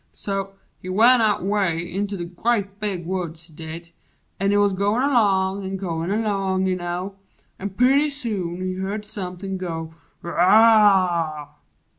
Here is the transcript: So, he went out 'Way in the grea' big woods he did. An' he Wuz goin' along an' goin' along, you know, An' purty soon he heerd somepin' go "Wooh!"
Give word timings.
So, 0.15 0.53
he 0.81 0.89
went 0.89 1.21
out 1.21 1.43
'Way 1.43 1.77
in 1.83 2.07
the 2.07 2.25
grea' 2.25 2.67
big 2.79 3.05
woods 3.05 3.45
he 3.45 3.53
did. 3.53 3.91
An' 4.39 4.49
he 4.49 4.57
Wuz 4.57 4.73
goin' 4.73 5.03
along 5.03 5.63
an' 5.63 5.77
goin' 5.77 6.09
along, 6.09 6.65
you 6.65 6.75
know, 6.75 7.17
An' 7.59 7.69
purty 7.69 8.09
soon 8.09 8.61
he 8.61 8.73
heerd 8.73 9.05
somepin' 9.05 9.57
go 9.59 9.93
"Wooh!" 10.23 11.49